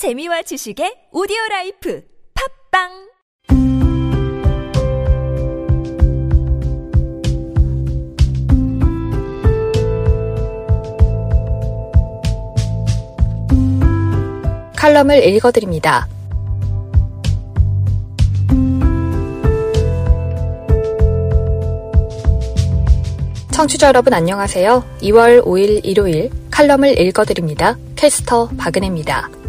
[0.00, 2.02] 재미와 지식의 오디오 라이프
[2.72, 2.88] 팟빵
[14.74, 16.08] 칼럼을 읽어드립니다.
[23.52, 24.82] 청취자 여러분 안녕하세요.
[25.02, 27.76] 2월 5일 일요일 칼럼을 읽어드립니다.
[27.96, 29.39] 캐스터 박은혜입니다.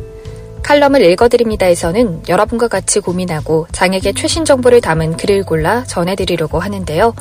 [0.64, 7.14] 칼럼을 읽어드립니다에서는 여러분과 같이 고민하고 장에게 최신 정보를 담은 글을 골라 전해드리려고 하는데요.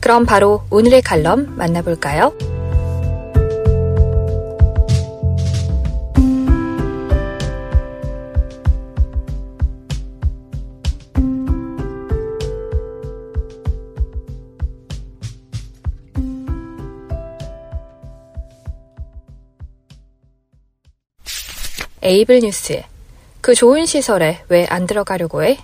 [0.00, 2.32] 그럼 바로 오늘의 칼럼 만나볼까요?
[22.06, 22.82] 에이블 뉴스.
[23.40, 25.58] 그 좋은 시설에 왜 안 들어가려고 해?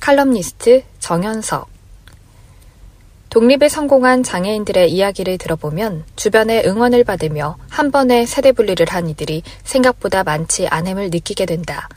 [0.00, 1.68] 칼럼니스트 정현석.
[3.28, 10.24] 독립에 성공한 장애인들의 이야기를 들어보면 주변의 응원을 받으며 한 번에 세대 분리를 한 이들이 생각보다
[10.24, 11.90] 많지 않음을 느끼게 된다.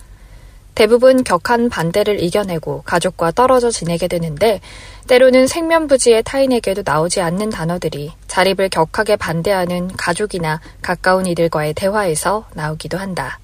[0.76, 4.60] 대부분 격한 반대를 이겨내고 가족과 떨어져 지내게 되는데
[5.08, 13.40] 때로는 생면부지의 타인에게도 나오지 않는 단어들이 자립을 격하게 반대하는 가족이나 가까운 이들과의 대화에서 나오기도 한다.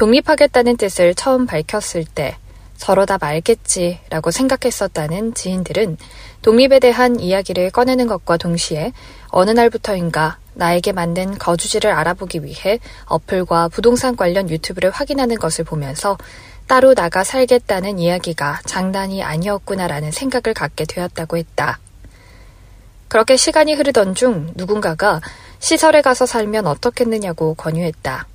[0.00, 2.38] 독립하겠다는 뜻을 처음 밝혔을 때
[2.74, 5.98] 서로 다 말겠지 라고 생각했었다는 지인들은
[6.40, 8.92] 독립에 대한 이야기를 꺼내는 것과 동시에
[9.28, 16.16] 어느 날부터인가 나에게 맞는 거주지를 알아보기 위해 어플과 부동산 관련 유튜브를 확인하는 것을 보면서
[16.66, 21.78] 따로 나가 살겠다는 이야기가 장난이 아니었구나라는 생각을 갖게 되었다고 했다.
[23.08, 25.20] 그렇게 시간이 흐르던 중 누군가가
[25.58, 28.29] 시설에 가서 살면 어떻겠느냐고 권유했다.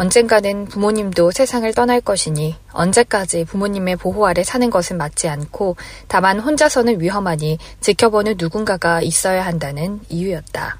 [0.00, 5.76] 언젠가는 부모님도 세상을 떠날 것이니 언제까지 부모님의 보호 아래 사는 것은 맞지 않고
[6.08, 10.78] 다만 혼자서는 위험하니 지켜보는 누군가가 있어야 한다는 이유였다.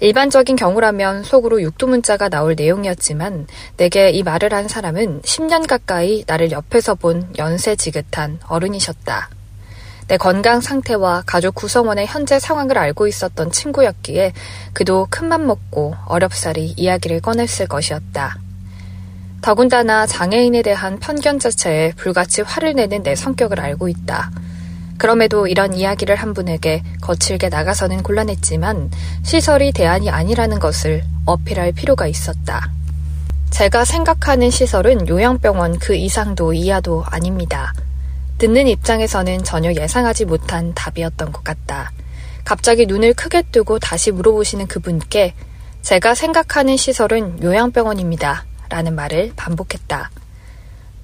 [0.00, 6.96] 일반적인 경우라면 속으로 육두문자가 나올 내용이었지만 내게 이 말을 한 사람은 10년 가까이 나를 옆에서
[6.96, 9.37] 본 연세 지긋한 어른이셨다.
[10.08, 14.32] 내 건강 상태와 가족 구성원의 현재 상황을 알고 있었던 친구였기에
[14.72, 18.38] 그도 큰맘 먹고 어렵사리 이야기를 꺼냈을 것이었다.
[19.42, 24.30] 더군다나 장애인에 대한 편견 자체에 불같이 화를 내는 내 성격을 알고 있다.
[24.96, 28.90] 그럼에도 이런 이야기를 한 분에게 거칠게 나가서는 곤란했지만
[29.22, 32.70] 시설이 대안이 아니라는 것을 어필할 필요가 있었다.
[33.50, 37.74] 제가 생각하는 시설은 요양병원 그 이상도 이하도 아닙니다.
[38.38, 41.92] 듣는 입장에서는 전혀 예상하지 못한 답이었던 것 같다.
[42.44, 45.34] 갑자기 눈을 크게 뜨고 다시 물어보시는 그분께
[45.82, 48.46] 제가 생각하는 시설은 요양병원입니다.
[48.68, 50.10] 라는 말을 반복했다.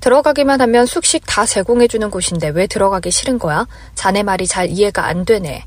[0.00, 3.66] 들어가기만 하면 숙식 다 제공해주는 곳인데 왜 들어가기 싫은 거야?
[3.94, 5.64] 자네 말이 잘 이해가 안 되네.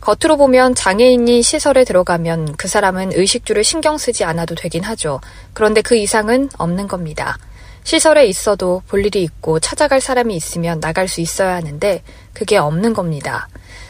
[0.00, 5.20] 겉으로 보면 장애인이 시설에 들어가면 그 사람은 의식주를 신경 쓰지 않아도 되긴 하죠.
[5.52, 7.38] 그런데 그 이상은 없는 겁니다.
[7.84, 12.02] 시설에 있어도 볼 일이 있고 찾아갈 사람이 있으면 나갈 수 있어야 하는데
[12.32, 13.48] 그게 없는 겁니다.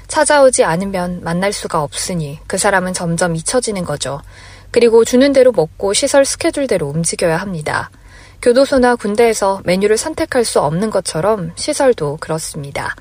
[0.08, 4.20] 찾아오지 않으면 만날 수가 없으니 그 사람은 점점 잊혀지는 거죠.
[4.70, 7.90] 그리고 주는 대로 먹고 시설 스케줄대로 움직여야 합니다.
[8.42, 12.96] 교도소나 군대에서 메뉴를 선택할 수 없는 것처럼 시설도 그렇습니다.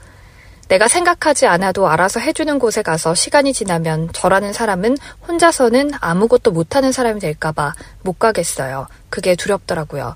[0.68, 7.20] 내가 생각하지 않아도 알아서 해주는 곳에 가서 시간이 지나면 저라는 사람은 혼자서는 아무것도 못하는 사람이
[7.20, 7.74] 될까봐
[8.04, 8.88] 못 가겠어요.
[9.10, 10.16] 그게 두렵더라고요.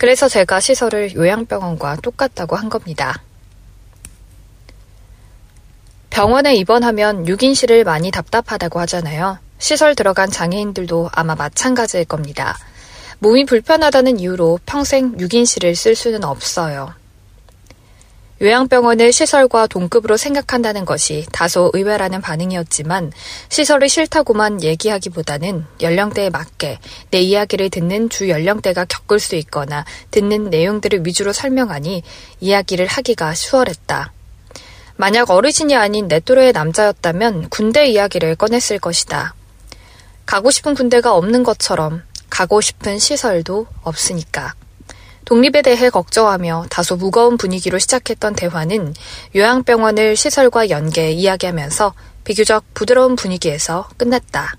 [0.00, 3.22] 그래서 제가 시설을 요양병원과 똑같다고 한 겁니다.
[6.08, 9.38] 병원에 입원하면 6인실을 많이 답답하다고 하잖아요.
[9.58, 12.56] 시설 들어간 장애인들도 아마 마찬가지일 겁니다.
[13.18, 16.94] 몸이 불편하다는 이유로 평생 6인실을 쓸 수는 없어요.
[18.42, 23.12] 요양병원을 시설과 동급으로 생각한다는 것이 다소 의외라는 반응이었지만
[23.50, 26.78] 시설이 싫다고만 얘기하기보다는 연령대에 맞게
[27.10, 32.02] 내 이야기를 듣는 주 연령대가 겪을 수 있거나 듣는 내용들을 위주로 설명하니
[32.40, 34.12] 이야기를 하기가 수월했다.
[34.96, 39.34] 만약 어르신이 아닌 내 또래의 남자였다면 군대 이야기를 꺼냈을 것이다.
[40.24, 44.54] 가고 싶은 군대가 없는 것처럼 가고 싶은 시설도 없으니까.
[45.24, 48.94] 독립에 대해 걱정하며 다소 무거운 분위기로 시작했던 대화는
[49.34, 51.94] 요양병원을 시설과 연계 이야기하면서
[52.24, 54.56] 비교적 부드러운 분위기에서 끝났다.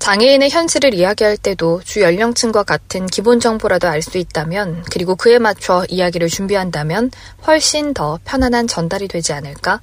[0.00, 5.84] 장애인의 현실을 이야기할 때도 주 연령층과 같은 기본 정보라도 알 수 있다면, 그리고 그에 맞춰
[5.88, 7.10] 이야기를 준비한다면
[7.46, 9.80] 훨씬 더 편안한 전달이 되지 않을까?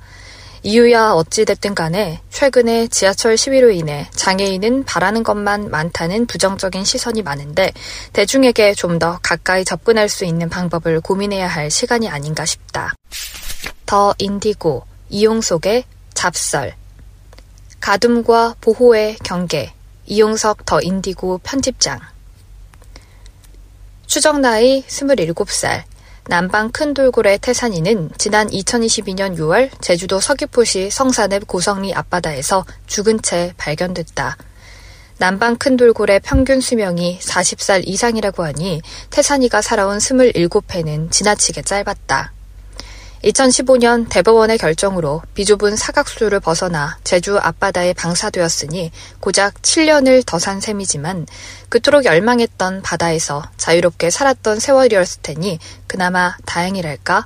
[0.68, 7.72] 이유야 어찌됐든 간에 최근에 지하철 시위로 인해 장애인은 바라는 것만 많다는 부정적인 시선이 많은데
[8.12, 12.96] 대중에게 좀 더 가까이 접근할 수 있는 방법을 고민해야 할 시간이 아닌가 싶다.
[13.86, 15.84] 더 인디고, 이용속의
[16.16, 16.74] 잡설,
[17.80, 19.72] 가둠과 보호의 경계,
[20.08, 22.00] 이용석 더 인디고 편집장.
[24.08, 25.84] 추정 나이 27살,
[26.30, 34.36] 남방 큰 돌고래 태산이는 지난 2022년 6월 제주도 서귀포시 성산읍 고성리 앞바다에서 죽은 채 발견됐다.
[35.20, 42.34] 남방 큰 돌고래 평균 수명이 40살 이상이라고 하니 태산이가 살아온 27회는 지나치게 짧았다.
[43.24, 51.26] 2015년 대법원의 결정으로 비좁은 사각수를 벗어나 제주 앞바다에 방사되었으니 고작 7년을 더 산 셈이지만
[51.70, 57.26] 그토록 열망했던 바다에서 자유롭게 살았던 세월이었을 테니 그나마 다행이랄까?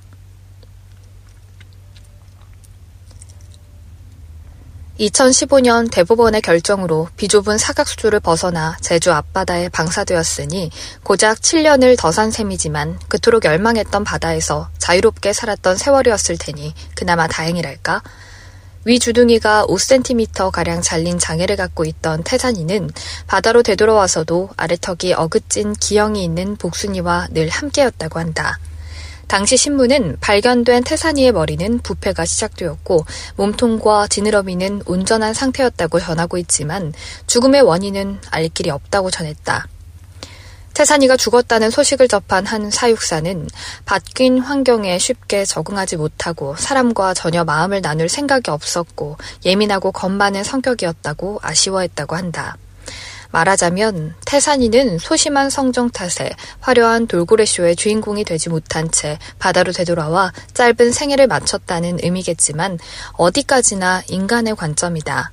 [5.02, 10.70] 2015년 대법원의 결정으로 비좁은 사각수조를 벗어나 제주 앞바다에 방사되었으니
[11.04, 18.04] 고작 7년을 더 산 셈이지만 그토록 열망했던 바다에서 자유롭게 살았던 세월이었을 테니 그나마 다행이랄까?
[18.84, 22.90] 위 주둥이가 5cm 가량 잘린 장애를 갖고 있던 태산이는
[23.28, 28.60] 바다로 되돌아와서도 아래턱이 어긋진 기형이 있는 복순이와 늘 함께였다고 한다.
[29.32, 33.06] 당시 신문은 발견된 태산이의 머리는 부패가 시작되었고
[33.38, 36.94] 몸통과 지느러미는 온전한 상태였다고 전하고 있지만
[37.28, 39.70] 죽음의 원인은 알 길이 없다고 전했다.
[40.74, 43.48] 태산이가 죽었다는 소식을 접한 한 사육사는
[43.86, 51.40] 바뀐 환경에 쉽게 적응하지 못하고 사람과 전혀 마음을 나눌 생각이 없었고 예민하고 겁 많은 성격이었다고
[51.42, 52.58] 아쉬워했다고 한다.
[53.32, 56.30] 말하자면 태산이는 소심한 성정 탓에
[56.60, 62.80] 화려한 돌고래쇼의 주인공이 되지 못한 채 바다로 되돌아와 짧은 생애를 마쳤다는 의미겠지만
[63.14, 65.32] 어디까지나 인간의 관점이다.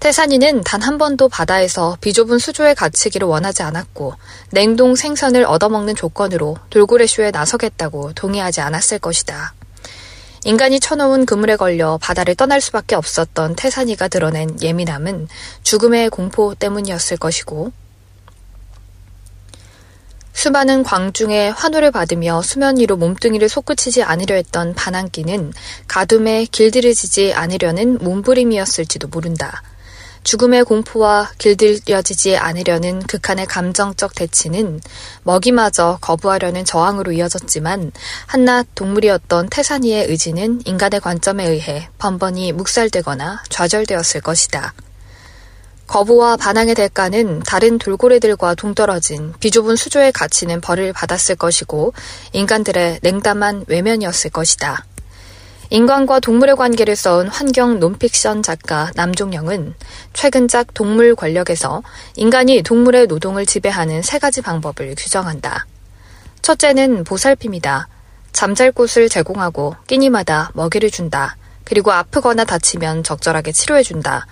[0.00, 4.14] 태산이는 단 한 번도 바다에서 비좁은 수조에 갇히기를 원하지 않았고
[4.50, 9.54] 냉동 생선을 얻어먹는 조건으로 돌고래쇼에 나서겠다고 동의하지 않았을 것이다.
[10.44, 15.28] 인간이 쳐놓은 그물에 걸려 바다를 떠날 수밖에 없었던 태산이가 드러낸 예민함은
[15.62, 17.72] 죽음의 공포 때문이었을 것이고
[20.32, 25.52] 수많은 광중의 환호를 받으며 수면 위로 몸뚱이를 솟구치지 않으려 했던 반항기는
[25.86, 29.62] 가둠에 길들여지지 않으려는 몸부림이었을지도 모른다.
[30.24, 34.80] 죽음의 공포와 길들여지지 않으려는 극한의 감정적 대치는
[35.24, 37.92] 먹이마저 거부하려는 저항으로 이어졌지만
[38.26, 44.74] 한낱 동물이었던 태산이의 의지는 인간의 관점에 의해 번번이 묵살되거나 좌절되었을 것이다.
[45.88, 51.92] 거부와 반항의 대가는 다른 돌고래들과 동떨어진 비좁은 수조에 갇히는 벌을 받았을 것이고
[52.32, 54.86] 인간들의 냉담한 외면이었을 것이다.
[55.72, 59.72] 인간과 동물의 관계를 써온 환경 논픽션 작가 남종영은
[60.12, 61.82] 최근작 동물 권력에서
[62.14, 65.64] 인간이 동물의 노동을 지배하는 세 가지 방법을 규정한다.
[66.42, 67.88] 첫째는 보살핌이다.
[68.32, 71.36] 잠잘 곳을 제공하고 끼니마다 먹이를 준다.
[71.64, 74.26] 그리고 아프거나 다치면 적절하게 치료해준다.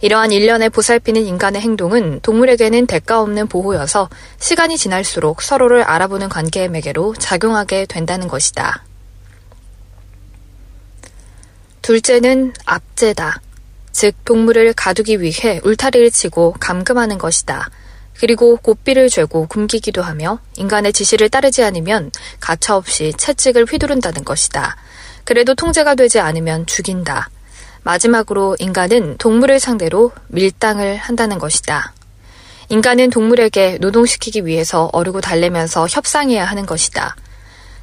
[0.00, 4.08] 이러한 일련의 보살피는 인간의 행동은 동물에게는 대가 없는 보호여서
[4.38, 8.85] 시간이 지날수록 서로를 알아보는 관계의 매개로 작용하게 된다는 것이다.
[11.86, 13.40] 둘째는 압제다.
[13.92, 17.70] 즉, 동물을 가두기 위해 울타리를 치고 감금하는 것이다.
[18.18, 24.76] 그리고 고삐를 죄고 굶기기도 하며 인간의 지시를 따르지 않으면 가차없이 채찍을 휘두른다는 것이다.
[25.22, 27.30] 그래도 통제가 되지 않으면 죽인다.
[27.84, 31.94] 마지막으로 인간은 동물을 상대로 밀당을 한다는 것이다.
[32.68, 37.14] 인간은 동물에게 노동시키기 위해서 어르고 달래면서 협상해야 하는 것이다.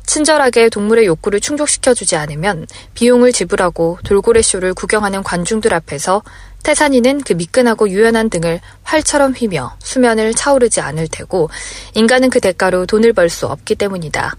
[0.06, 6.22] 친절하게 동물의 욕구를 충족시켜주지 않으면 비용을 지불하고 돌고래 쇼를 구경하는 관중들 앞에서
[6.64, 11.50] 태산이는 그 미끈하고 유연한 등을 활처럼 휘며 수면을 차오르지 않을 테고
[11.94, 14.36] 인간은 그 대가로 돈을 벌 수 없기 때문이다.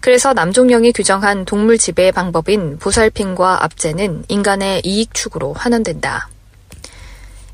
[0.00, 6.28] 그래서 남종령이 규정한 동물 지배의 방법인 보살핌과 압제는 인간의 이익 추구로 환원된다.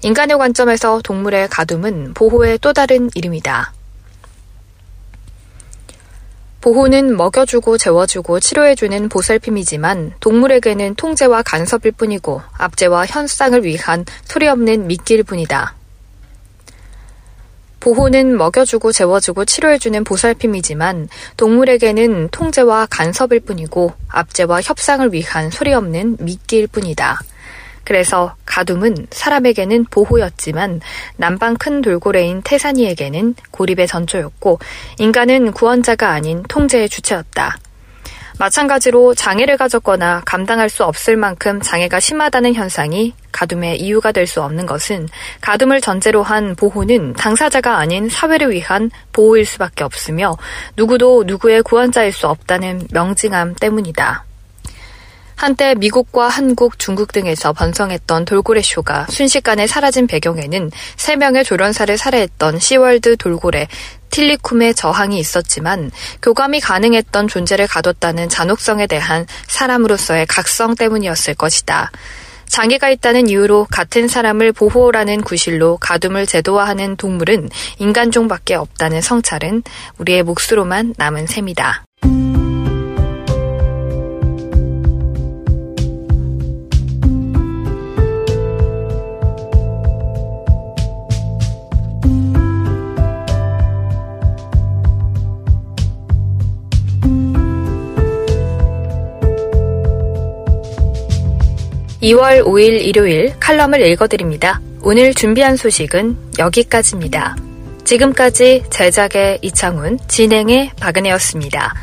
[0.03, 3.73] 인간의 관점에서 동물의 가둠은 보호의 또 다른 이름이다.
[6.62, 15.25] 보호는 먹여주고 재워주고 치료해주는 보살핌이지만 동물에게는 통제와 간섭일 뿐이고 압제와 현상을 위한 소리 없는 미끼일
[15.25, 15.75] 뿐이다.
[17.81, 26.69] 보호는 먹여주고 재워주고 치료해주는 보살핌이지만 동물에게는 통제와 간섭일 뿐이고 압제와 협상을 위한 소리 없는 미끼일
[26.69, 27.19] 뿐이다.
[27.85, 30.81] 그래서 가둠은 사람에게는 보호였지만
[31.17, 34.59] 남방 큰 돌고래인 태산이에게는 고립의 전조였고
[34.99, 37.59] 인간은 구원자가 아닌 통제의 주체였다.
[38.39, 44.67] 마찬가지로 장애를 가졌거나 감당할 수 없을 만큼 장애가 심하다는 현상이 가둠의 이유가 될 수 없는
[44.67, 45.09] 것은
[45.41, 50.37] 가둠을 전제로 한 보호는 당사자가 아닌 사회를 위한 보호일 수밖에 없으며
[50.77, 54.25] 누구도 누구의 구원자일 수 없다는 명징함 때문이다.
[55.43, 63.17] 한때 미국과 한국, 중국 등에서 번성했던 돌고래 쇼가 순식간에 사라진 배경에는 3명의 조련사를 살해했던 시월드
[63.17, 63.67] 돌고래
[64.11, 65.91] 틸리쿰의 저항이 있었지만
[66.23, 71.91] 교감이 가능했던 존재를 가뒀다는 잔혹성에 대한 사람으로서의 각성 때문이었을 것이다.
[72.47, 79.65] 장애가 있다는 이유로 같은 사람을 보호라는 구실로 가둠을 제도화하는 동물은 인간종밖에 없다는 성찰은
[79.99, 81.83] 우리의 몫으로만 남은 셈이다.
[102.03, 104.61] 2월 5일 일요일 칼럼을 읽어드립니다.
[104.83, 107.37] 오늘 준비한 소식은 여기까지입니다.
[107.85, 111.75] 지금까지 제작의 이창훈, 진행의 박은혜였습니다.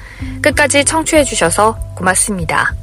[0.41, 2.73] 끝까지 청취해주셔서 고맙습니다.